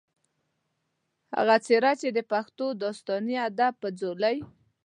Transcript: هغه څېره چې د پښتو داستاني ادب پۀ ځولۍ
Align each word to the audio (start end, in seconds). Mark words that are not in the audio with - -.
هغه 1.35 1.55
څېره 1.65 1.91
چې 2.01 2.07
د 2.17 2.19
پښتو 2.31 2.65
داستاني 2.81 3.35
ادب 3.47 3.73
پۀ 3.81 3.89
ځولۍ 3.99 4.37